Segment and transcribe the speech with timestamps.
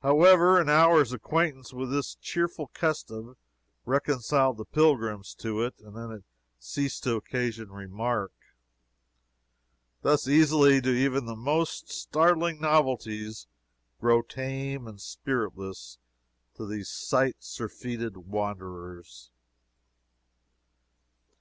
[0.00, 3.36] However, an hour's acquaintance with this cheerful custom
[3.84, 6.24] reconciled the pilgrims to it, and then it
[6.60, 8.30] ceased to occasion remark.
[10.02, 13.48] Thus easily do even the most startling novelties
[13.98, 15.98] grow tame and spiritless
[16.54, 19.32] to these sight surfeited wanderers.